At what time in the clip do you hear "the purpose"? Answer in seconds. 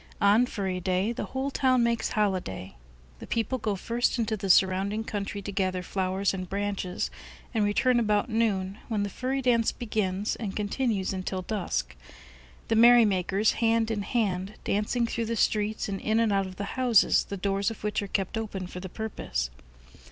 18.79-19.51